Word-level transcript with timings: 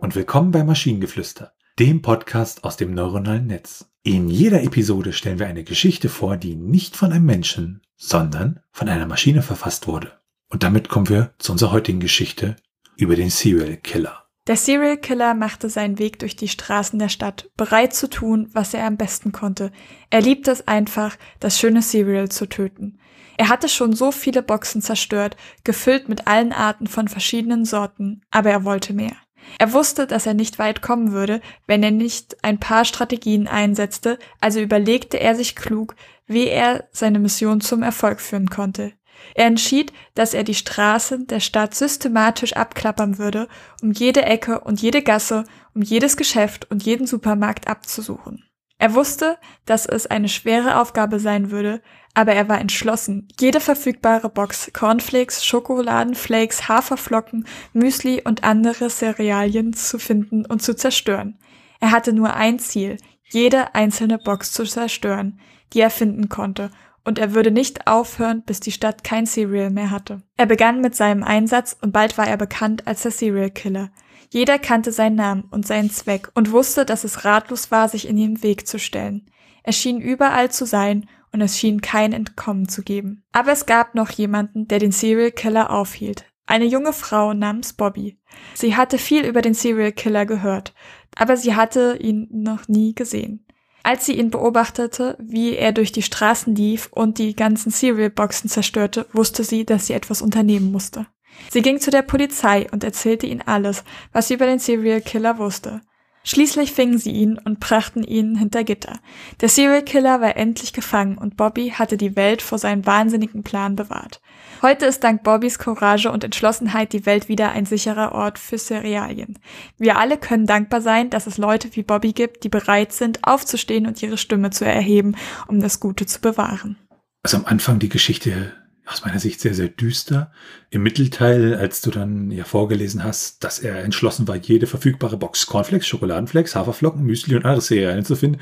und 0.00 0.16
willkommen 0.16 0.50
bei 0.50 0.64
Maschinengeflüster, 0.64 1.52
dem 1.78 2.02
Podcast 2.02 2.64
aus 2.64 2.76
dem 2.76 2.92
neuronalen 2.92 3.46
Netz. 3.46 3.88
In 4.02 4.28
jeder 4.28 4.64
Episode 4.64 5.12
stellen 5.12 5.38
wir 5.38 5.46
eine 5.46 5.62
Geschichte 5.62 6.08
vor, 6.08 6.36
die 6.36 6.56
nicht 6.56 6.96
von 6.96 7.12
einem 7.12 7.24
Menschen, 7.24 7.80
sondern 7.94 8.58
von 8.72 8.88
einer 8.88 9.06
Maschine 9.06 9.42
verfasst 9.42 9.86
wurde. 9.86 10.10
Und 10.48 10.64
damit 10.64 10.88
kommen 10.88 11.08
wir 11.08 11.34
zu 11.38 11.52
unserer 11.52 11.70
heutigen 11.70 12.00
Geschichte 12.00 12.56
über 12.96 13.14
den 13.14 13.30
Serial 13.30 13.76
Killer. 13.76 14.24
Der 14.48 14.56
Serial 14.56 14.96
Killer 14.96 15.34
machte 15.34 15.70
seinen 15.70 16.00
Weg 16.00 16.18
durch 16.18 16.34
die 16.34 16.48
Straßen 16.48 16.98
der 16.98 17.08
Stadt, 17.08 17.48
bereit 17.56 17.94
zu 17.94 18.10
tun, 18.10 18.48
was 18.54 18.74
er 18.74 18.86
am 18.86 18.96
besten 18.96 19.30
konnte. 19.30 19.70
Er 20.10 20.20
liebte 20.20 20.50
es 20.50 20.66
einfach, 20.66 21.16
das 21.38 21.60
schöne 21.60 21.82
Serial 21.82 22.28
zu 22.28 22.48
töten. 22.48 22.98
Er 23.36 23.50
hatte 23.50 23.68
schon 23.68 23.92
so 23.92 24.10
viele 24.10 24.42
Boxen 24.42 24.82
zerstört, 24.82 25.36
gefüllt 25.62 26.08
mit 26.08 26.26
allen 26.26 26.52
Arten 26.52 26.88
von 26.88 27.06
verschiedenen 27.06 27.64
Sorten, 27.64 28.22
aber 28.32 28.50
er 28.50 28.64
wollte 28.64 28.92
mehr. 28.92 29.14
Er 29.58 29.72
wusste, 29.72 30.06
dass 30.06 30.26
er 30.26 30.34
nicht 30.34 30.58
weit 30.58 30.82
kommen 30.82 31.12
würde, 31.12 31.40
wenn 31.66 31.82
er 31.82 31.90
nicht 31.90 32.36
ein 32.42 32.60
paar 32.60 32.84
Strategien 32.84 33.48
einsetzte, 33.48 34.18
also 34.40 34.60
überlegte 34.60 35.18
er 35.18 35.34
sich 35.34 35.56
klug, 35.56 35.94
wie 36.26 36.46
er 36.46 36.88
seine 36.92 37.18
Mission 37.18 37.60
zum 37.60 37.82
Erfolg 37.82 38.20
führen 38.20 38.50
konnte. 38.50 38.92
Er 39.34 39.46
entschied, 39.46 39.92
dass 40.14 40.34
er 40.34 40.44
die 40.44 40.54
Straßen 40.54 41.26
der 41.26 41.40
Stadt 41.40 41.74
systematisch 41.74 42.52
abklappern 42.52 43.18
würde, 43.18 43.48
um 43.82 43.92
jede 43.92 44.22
Ecke 44.22 44.60
und 44.60 44.80
jede 44.80 45.02
Gasse, 45.02 45.44
um 45.74 45.82
jedes 45.82 46.16
Geschäft 46.16 46.70
und 46.70 46.84
jeden 46.84 47.06
Supermarkt 47.06 47.68
abzusuchen. 47.68 48.47
Er 48.78 48.94
wusste, 48.94 49.38
dass 49.66 49.86
es 49.86 50.06
eine 50.06 50.28
schwere 50.28 50.80
Aufgabe 50.80 51.18
sein 51.18 51.50
würde, 51.50 51.82
aber 52.14 52.32
er 52.32 52.48
war 52.48 52.60
entschlossen, 52.60 53.28
jede 53.40 53.60
verfügbare 53.60 54.28
Box 54.28 54.70
Cornflakes, 54.72 55.44
Schokoladenflakes, 55.44 56.68
Haferflocken, 56.68 57.46
Müsli 57.72 58.22
und 58.24 58.44
andere 58.44 58.88
Cerealien 58.88 59.72
zu 59.72 59.98
finden 59.98 60.46
und 60.46 60.62
zu 60.62 60.74
zerstören. 60.74 61.38
Er 61.80 61.90
hatte 61.90 62.12
nur 62.12 62.34
ein 62.34 62.58
Ziel, 62.58 62.98
jede 63.30 63.74
einzelne 63.74 64.18
Box 64.18 64.52
zu 64.52 64.64
zerstören, 64.64 65.40
die 65.72 65.80
er 65.80 65.90
finden 65.90 66.28
konnte, 66.28 66.70
und 67.08 67.18
er 67.18 67.34
würde 67.34 67.50
nicht 67.50 67.86
aufhören, 67.86 68.42
bis 68.42 68.60
die 68.60 68.70
Stadt 68.70 69.02
kein 69.02 69.26
Cereal 69.26 69.70
mehr 69.70 69.90
hatte. 69.90 70.20
Er 70.36 70.44
begann 70.44 70.82
mit 70.82 70.94
seinem 70.94 71.24
Einsatz 71.24 71.74
und 71.80 71.90
bald 71.90 72.18
war 72.18 72.28
er 72.28 72.36
bekannt 72.36 72.86
als 72.86 73.00
der 73.02 73.10
Serial 73.12 73.50
Killer. 73.50 73.90
Jeder 74.30 74.58
kannte 74.58 74.92
seinen 74.92 75.16
Namen 75.16 75.44
und 75.50 75.66
seinen 75.66 75.90
Zweck 75.90 76.30
und 76.34 76.52
wusste, 76.52 76.84
dass 76.84 77.04
es 77.04 77.24
ratlos 77.24 77.70
war, 77.70 77.88
sich 77.88 78.06
in 78.06 78.18
ihren 78.18 78.42
Weg 78.42 78.68
zu 78.68 78.78
stellen. 78.78 79.30
Er 79.62 79.72
schien 79.72 80.02
überall 80.02 80.50
zu 80.50 80.66
sein 80.66 81.08
und 81.32 81.40
es 81.40 81.58
schien 81.58 81.80
kein 81.80 82.12
Entkommen 82.12 82.68
zu 82.68 82.82
geben. 82.82 83.24
Aber 83.32 83.52
es 83.52 83.64
gab 83.64 83.94
noch 83.94 84.10
jemanden, 84.10 84.68
der 84.68 84.78
den 84.78 84.92
Serial 84.92 85.30
Killer 85.30 85.70
aufhielt. 85.70 86.26
Eine 86.44 86.66
junge 86.66 86.92
Frau 86.92 87.32
namens 87.32 87.72
Bobby. 87.72 88.18
Sie 88.52 88.76
hatte 88.76 88.98
viel 88.98 89.24
über 89.24 89.40
den 89.40 89.54
Serial 89.54 89.92
Killer 89.92 90.26
gehört, 90.26 90.74
aber 91.16 91.38
sie 91.38 91.54
hatte 91.54 91.96
ihn 92.00 92.28
noch 92.30 92.68
nie 92.68 92.94
gesehen. 92.94 93.46
Als 93.82 94.06
sie 94.06 94.18
ihn 94.18 94.30
beobachtete, 94.30 95.16
wie 95.20 95.56
er 95.56 95.72
durch 95.72 95.92
die 95.92 96.02
Straßen 96.02 96.54
lief 96.54 96.88
und 96.90 97.18
die 97.18 97.34
ganzen 97.34 97.70
Cereal-Boxen 97.70 98.50
zerstörte, 98.50 99.06
wusste 99.12 99.44
sie, 99.44 99.64
dass 99.64 99.86
sie 99.86 99.94
etwas 99.94 100.20
unternehmen 100.20 100.72
musste. 100.72 101.06
Sie 101.50 101.62
ging 101.62 101.80
zu 101.80 101.90
der 101.90 102.02
Polizei 102.02 102.66
und 102.70 102.84
erzählte 102.84 103.26
ihnen 103.26 103.42
alles, 103.42 103.84
was 104.12 104.28
sie 104.28 104.34
über 104.34 104.46
den 104.46 104.58
Serial 104.58 105.00
Killer 105.00 105.38
wusste. 105.38 105.80
Schließlich 106.28 106.72
fingen 106.72 106.98
sie 106.98 107.12
ihn 107.12 107.38
und 107.38 107.58
brachten 107.58 108.04
ihn 108.04 108.36
hinter 108.36 108.62
Gitter. 108.62 108.98
Der 109.40 109.48
Serial 109.48 109.82
Killer 109.82 110.20
war 110.20 110.36
endlich 110.36 110.74
gefangen 110.74 111.16
und 111.16 111.38
Bobby 111.38 111.70
hatte 111.70 111.96
die 111.96 112.16
Welt 112.16 112.42
vor 112.42 112.58
seinem 112.58 112.84
wahnsinnigen 112.84 113.44
Plan 113.44 113.76
bewahrt. 113.76 114.20
Heute 114.60 114.84
ist 114.84 115.02
dank 115.02 115.22
Bobbys 115.22 115.58
Courage 115.58 116.12
und 116.12 116.24
Entschlossenheit 116.24 116.92
die 116.92 117.06
Welt 117.06 117.30
wieder 117.30 117.52
ein 117.52 117.64
sicherer 117.64 118.12
Ort 118.12 118.38
für 118.38 118.58
Cerealien. 118.58 119.38
Wir 119.78 119.96
alle 119.96 120.18
können 120.18 120.44
dankbar 120.44 120.82
sein, 120.82 121.08
dass 121.08 121.26
es 121.26 121.38
Leute 121.38 121.74
wie 121.76 121.82
Bobby 121.82 122.12
gibt, 122.12 122.44
die 122.44 122.50
bereit 122.50 122.92
sind, 122.92 123.24
aufzustehen 123.24 123.86
und 123.86 124.02
ihre 124.02 124.18
Stimme 124.18 124.50
zu 124.50 124.66
erheben, 124.66 125.16
um 125.46 125.60
das 125.60 125.80
Gute 125.80 126.04
zu 126.04 126.20
bewahren. 126.20 126.76
Also 127.22 127.38
am 127.38 127.46
Anfang 127.46 127.78
die 127.78 127.88
Geschichte 127.88 128.52
aus 128.90 129.04
meiner 129.04 129.18
Sicht 129.18 129.40
sehr, 129.40 129.54
sehr 129.54 129.68
düster. 129.68 130.32
Im 130.70 130.82
Mittelteil, 130.82 131.54
als 131.54 131.80
du 131.80 131.90
dann 131.90 132.30
ja 132.30 132.44
vorgelesen 132.44 133.04
hast, 133.04 133.44
dass 133.44 133.58
er 133.58 133.82
entschlossen 133.84 134.26
war, 134.28 134.36
jede 134.36 134.66
verfügbare 134.66 135.16
Box 135.16 135.46
Cornflakes, 135.46 135.86
Schokoladenflakes, 135.86 136.54
Haferflocken, 136.54 137.02
Müsli 137.02 137.36
und 137.36 137.44
andere 137.44 137.62
Cerealien 137.62 138.04
zu 138.04 138.16
finden, 138.16 138.40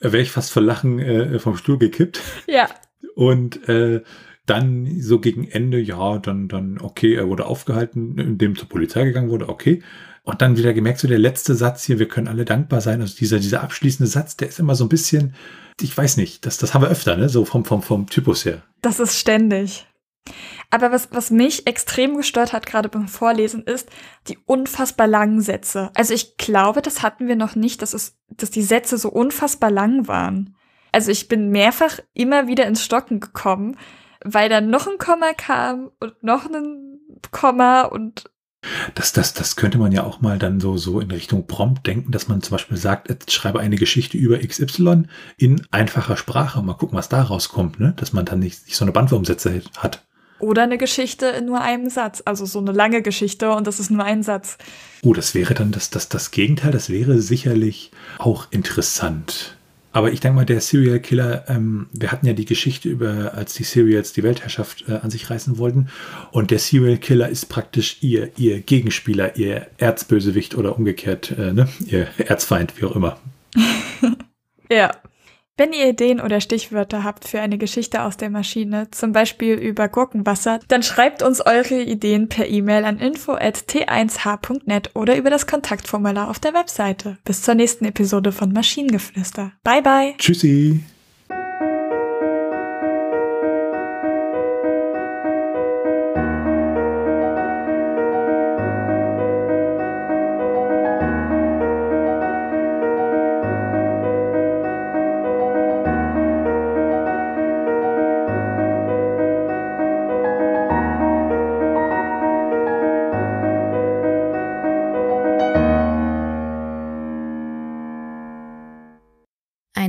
äh, 0.00 0.12
wäre 0.12 0.22
ich 0.22 0.30
fast 0.30 0.52
vor 0.52 0.62
Lachen 0.62 0.98
äh, 0.98 1.38
vom 1.38 1.56
Stuhl 1.56 1.78
gekippt. 1.78 2.20
Ja. 2.46 2.68
Und 3.14 3.68
äh, 3.68 4.02
dann 4.46 5.00
so 5.00 5.20
gegen 5.20 5.48
Ende, 5.48 5.78
ja, 5.78 6.18
dann, 6.18 6.48
dann, 6.48 6.78
okay, 6.80 7.14
er 7.14 7.28
wurde 7.28 7.46
aufgehalten, 7.46 8.18
indem 8.18 8.56
zur 8.56 8.68
Polizei 8.68 9.04
gegangen 9.04 9.30
wurde, 9.30 9.48
okay. 9.48 9.82
Und 10.22 10.42
dann 10.42 10.56
wieder 10.56 10.74
gemerkt, 10.74 11.00
so 11.00 11.08
der 11.08 11.18
letzte 11.18 11.54
Satz 11.54 11.84
hier, 11.84 11.98
wir 11.98 12.08
können 12.08 12.28
alle 12.28 12.44
dankbar 12.44 12.80
sein. 12.80 13.00
Also 13.00 13.16
dieser, 13.16 13.38
dieser 13.38 13.62
abschließende 13.62 14.10
Satz, 14.10 14.36
der 14.36 14.48
ist 14.48 14.58
immer 14.58 14.74
so 14.74 14.84
ein 14.84 14.90
bisschen, 14.90 15.34
ich 15.80 15.96
weiß 15.96 16.18
nicht, 16.18 16.44
das, 16.44 16.58
das 16.58 16.74
haben 16.74 16.82
wir 16.82 16.90
öfter, 16.90 17.16
ne? 17.16 17.28
So 17.28 17.44
vom, 17.44 17.64
vom, 17.64 17.82
vom 17.82 18.06
Typus 18.08 18.44
her. 18.44 18.62
Das 18.82 19.00
ist 19.00 19.18
ständig. 19.18 19.87
Aber 20.70 20.92
was, 20.92 21.08
was 21.12 21.30
mich 21.30 21.66
extrem 21.66 22.16
gestört 22.16 22.52
hat, 22.52 22.66
gerade 22.66 22.88
beim 22.88 23.08
Vorlesen, 23.08 23.62
ist 23.62 23.88
die 24.28 24.38
unfassbar 24.46 25.06
langen 25.06 25.40
Sätze. 25.40 25.90
Also 25.94 26.14
ich 26.14 26.36
glaube, 26.36 26.82
das 26.82 27.02
hatten 27.02 27.26
wir 27.28 27.36
noch 27.36 27.54
nicht, 27.54 27.82
dass, 27.82 27.94
es, 27.94 28.18
dass 28.28 28.50
die 28.50 28.62
Sätze 28.62 28.98
so 28.98 29.08
unfassbar 29.08 29.70
lang 29.70 30.08
waren. 30.08 30.56
Also 30.92 31.10
ich 31.10 31.28
bin 31.28 31.50
mehrfach 31.50 31.98
immer 32.14 32.46
wieder 32.46 32.66
ins 32.66 32.84
Stocken 32.84 33.20
gekommen, 33.20 33.76
weil 34.24 34.48
dann 34.48 34.70
noch 34.70 34.86
ein 34.86 34.98
Komma 34.98 35.32
kam 35.34 35.90
und 36.00 36.22
noch 36.22 36.46
ein 36.46 37.00
Komma 37.30 37.82
und 37.82 38.30
das, 38.94 39.12
das, 39.12 39.34
das 39.34 39.54
könnte 39.54 39.78
man 39.78 39.92
ja 39.92 40.02
auch 40.02 40.20
mal 40.20 40.38
dann 40.38 40.58
so, 40.58 40.76
so 40.76 41.00
in 41.00 41.10
Richtung 41.10 41.46
Prompt 41.46 41.86
denken, 41.86 42.10
dass 42.10 42.26
man 42.26 42.42
zum 42.42 42.56
Beispiel 42.56 42.76
sagt, 42.76 43.08
jetzt 43.08 43.32
schreibe 43.32 43.60
eine 43.60 43.76
Geschichte 43.76 44.18
über 44.18 44.38
XY 44.38 45.04
in 45.36 45.64
einfacher 45.70 46.16
Sprache. 46.16 46.60
Mal 46.62 46.74
gucken, 46.74 46.98
was 46.98 47.08
da 47.08 47.22
rauskommt, 47.22 47.78
ne? 47.78 47.94
Dass 47.96 48.12
man 48.12 48.24
dann 48.24 48.40
nicht, 48.40 48.66
nicht 48.66 48.76
so 48.76 48.84
eine 48.84 48.92
Bandwurmsätze 48.92 49.62
hat. 49.76 50.04
Oder 50.40 50.62
eine 50.62 50.78
Geschichte 50.78 51.26
in 51.26 51.46
nur 51.46 51.60
einem 51.60 51.90
Satz. 51.90 52.22
Also 52.24 52.46
so 52.46 52.58
eine 52.58 52.72
lange 52.72 53.02
Geschichte 53.02 53.50
und 53.50 53.66
das 53.66 53.80
ist 53.80 53.90
nur 53.90 54.04
ein 54.04 54.22
Satz. 54.22 54.58
Oh, 55.02 55.12
das 55.12 55.34
wäre 55.34 55.54
dann 55.54 55.72
das, 55.72 55.90
das, 55.90 56.08
das 56.08 56.30
Gegenteil. 56.30 56.72
Das 56.72 56.90
wäre 56.90 57.18
sicherlich 57.20 57.90
auch 58.18 58.46
interessant. 58.50 59.56
Aber 59.90 60.12
ich 60.12 60.20
denke 60.20 60.36
mal, 60.36 60.44
der 60.44 60.60
Serial 60.60 61.00
Killer, 61.00 61.44
ähm, 61.48 61.86
wir 61.92 62.12
hatten 62.12 62.26
ja 62.26 62.34
die 62.34 62.44
Geschichte 62.44 62.88
über, 62.88 63.34
als 63.34 63.54
die 63.54 63.64
Serials 63.64 64.12
die 64.12 64.22
Weltherrschaft 64.22 64.84
äh, 64.88 64.92
an 65.02 65.10
sich 65.10 65.30
reißen 65.30 65.58
wollten. 65.58 65.88
Und 66.30 66.50
der 66.50 66.58
Serial 66.58 66.98
Killer 66.98 67.28
ist 67.28 67.46
praktisch 67.46 67.96
ihr, 68.02 68.30
ihr 68.36 68.60
Gegenspieler, 68.60 69.36
ihr 69.36 69.66
Erzbösewicht 69.78 70.56
oder 70.56 70.76
umgekehrt, 70.76 71.32
äh, 71.36 71.52
ne? 71.52 71.68
ihr 71.86 72.06
Erzfeind, 72.18 72.74
wie 72.80 72.84
auch 72.84 72.94
immer. 72.94 73.18
ja. 74.70 74.92
Wenn 75.58 75.72
ihr 75.72 75.88
Ideen 75.88 76.20
oder 76.20 76.40
Stichwörter 76.40 77.02
habt 77.02 77.26
für 77.26 77.40
eine 77.40 77.58
Geschichte 77.58 78.02
aus 78.02 78.16
der 78.16 78.30
Maschine, 78.30 78.88
zum 78.92 79.10
Beispiel 79.12 79.54
über 79.54 79.88
Gurkenwasser, 79.88 80.60
dann 80.68 80.84
schreibt 80.84 81.22
uns 81.24 81.44
eure 81.44 81.82
Ideen 81.82 82.28
per 82.28 82.46
E-Mail 82.46 82.84
an 82.84 82.98
info@t1h.net 82.98 84.90
oder 84.94 85.16
über 85.16 85.30
das 85.30 85.48
Kontaktformular 85.48 86.30
auf 86.30 86.38
der 86.38 86.54
Webseite. 86.54 87.18
Bis 87.24 87.42
zur 87.42 87.54
nächsten 87.54 87.84
Episode 87.86 88.30
von 88.30 88.52
Maschinengeflüster. 88.52 89.50
Bye 89.64 89.82
bye. 89.82 90.14
Tschüssi. 90.16 90.80